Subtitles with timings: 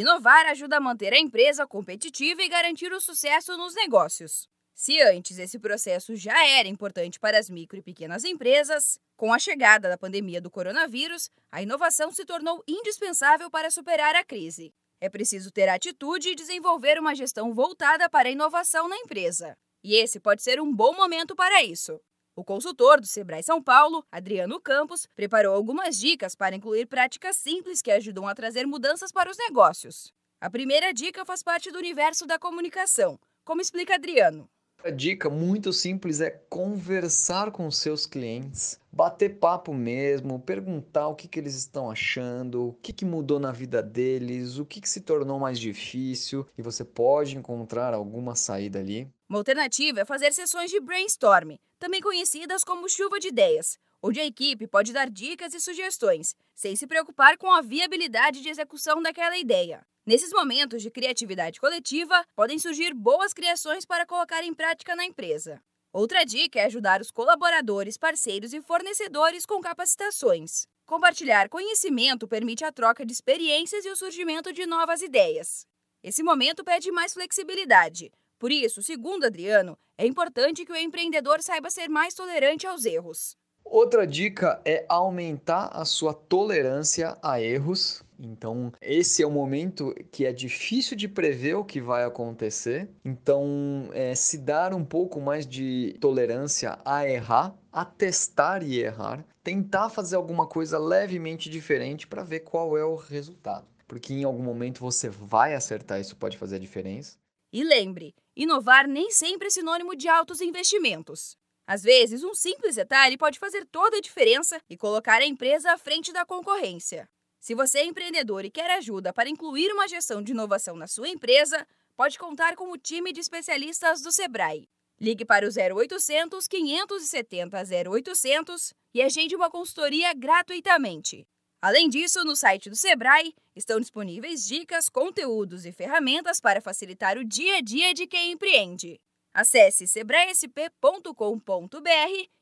[0.00, 4.48] Inovar ajuda a manter a empresa competitiva e garantir o sucesso nos negócios.
[4.72, 9.40] Se antes esse processo já era importante para as micro e pequenas empresas, com a
[9.40, 14.72] chegada da pandemia do coronavírus, a inovação se tornou indispensável para superar a crise.
[15.00, 19.58] É preciso ter atitude e desenvolver uma gestão voltada para a inovação na empresa.
[19.82, 22.00] E esse pode ser um bom momento para isso.
[22.38, 27.82] O consultor do Sebrae São Paulo, Adriano Campos, preparou algumas dicas para incluir práticas simples
[27.82, 30.12] que ajudam a trazer mudanças para os negócios.
[30.40, 34.48] A primeira dica faz parte do universo da comunicação, como explica Adriano.
[34.84, 41.26] A dica muito simples é conversar com seus clientes, bater papo mesmo, perguntar o que,
[41.26, 45.00] que eles estão achando, o que, que mudou na vida deles, o que, que se
[45.00, 49.10] tornou mais difícil e você pode encontrar alguma saída ali.
[49.28, 54.24] Uma alternativa é fazer sessões de brainstorm, também conhecidas como chuva de ideias, onde a
[54.24, 59.38] equipe pode dar dicas e sugestões, sem se preocupar com a viabilidade de execução daquela
[59.38, 59.86] ideia.
[60.06, 65.62] Nesses momentos de criatividade coletiva, podem surgir boas criações para colocar em prática na empresa.
[65.92, 70.66] Outra dica é ajudar os colaboradores, parceiros e fornecedores com capacitações.
[70.86, 75.66] Compartilhar conhecimento permite a troca de experiências e o surgimento de novas ideias.
[76.02, 78.10] Esse momento pede mais flexibilidade.
[78.38, 83.36] Por isso, segundo Adriano, é importante que o empreendedor saiba ser mais tolerante aos erros.
[83.64, 88.02] Outra dica é aumentar a sua tolerância a erros.
[88.18, 92.88] Então, esse é o momento que é difícil de prever o que vai acontecer.
[93.04, 99.24] Então, é, se dar um pouco mais de tolerância a errar, a testar e errar,
[99.44, 103.66] tentar fazer alguma coisa levemente diferente para ver qual é o resultado.
[103.86, 107.18] Porque em algum momento você vai acertar, isso pode fazer a diferença.
[107.50, 111.34] E lembre, inovar nem sempre é sinônimo de altos investimentos.
[111.66, 115.78] Às vezes, um simples detalhe pode fazer toda a diferença e colocar a empresa à
[115.78, 117.08] frente da concorrência.
[117.40, 121.08] Se você é empreendedor e quer ajuda para incluir uma gestão de inovação na sua
[121.08, 124.68] empresa, pode contar com o time de especialistas do Sebrae.
[125.00, 127.58] Ligue para o 0800 570
[127.90, 131.26] 0800 e agende uma consultoria gratuitamente.
[131.60, 137.24] Além disso, no site do Sebrae estão disponíveis dicas, conteúdos e ferramentas para facilitar o
[137.24, 139.00] dia a dia de quem empreende.
[139.34, 141.12] Acesse sebraesp.com.br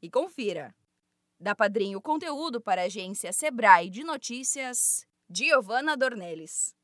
[0.00, 0.74] e confira.
[1.40, 6.74] Da Padrinho Conteúdo para a agência Sebrae de Notícias, Giovana Dornelles.